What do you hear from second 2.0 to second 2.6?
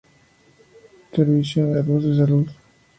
de Salud